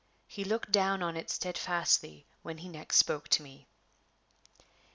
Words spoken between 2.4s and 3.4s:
when he next spoke